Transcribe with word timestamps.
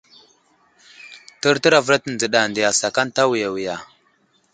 Təryər 1.41 1.73
avəlato 1.79 2.09
dzəɗa 2.19 2.39
nde 2.49 2.61
asakaŋ 2.71 3.07
ta 3.15 3.21
awiya 3.27 3.49
wiga. 3.55 3.75